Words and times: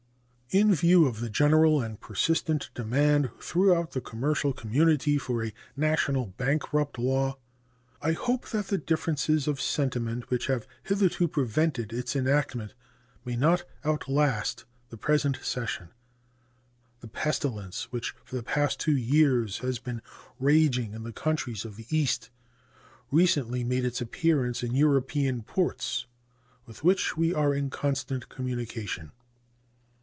In 0.53 0.75
view 0.75 1.05
of 1.05 1.21
the 1.21 1.29
general 1.29 1.81
and 1.81 1.97
persistent 1.97 2.71
demand 2.73 3.29
throughout 3.39 3.91
the 3.91 4.01
commercial 4.01 4.51
community 4.51 5.17
for 5.17 5.41
a 5.45 5.53
national 5.77 6.25
bankrupt 6.35 6.99
law, 6.99 7.37
I 8.01 8.11
hope 8.11 8.49
that 8.49 8.67
the 8.67 8.77
differences 8.77 9.47
of 9.47 9.61
sentiment 9.61 10.29
which 10.29 10.47
have 10.47 10.67
hitherto 10.83 11.29
prevented 11.29 11.93
its 11.93 12.17
enactment 12.17 12.73
may 13.23 13.37
not 13.37 13.63
outlast 13.85 14.65
the 14.89 14.97
present 14.97 15.37
session. 15.41 15.87
The 16.99 17.07
pestilence 17.07 17.89
which 17.93 18.13
for 18.25 18.35
the 18.35 18.43
past 18.43 18.77
two 18.77 18.97
years 18.97 19.59
has 19.59 19.79
been 19.79 20.01
raging 20.37 20.93
in 20.93 21.03
the 21.03 21.13
countries 21.13 21.63
of 21.63 21.77
the 21.77 21.87
East 21.89 22.29
recently 23.09 23.63
made 23.63 23.85
its 23.85 24.01
appearance 24.01 24.63
in 24.63 24.75
European 24.75 25.43
ports 25.43 26.07
with 26.65 26.83
which 26.83 27.15
we 27.15 27.33
are 27.33 27.53
in 27.55 27.69
constant 27.69 28.27
communication. 28.27 29.13